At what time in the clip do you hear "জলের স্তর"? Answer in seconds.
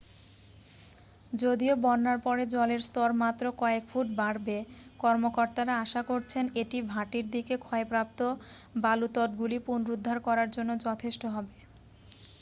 2.53-3.09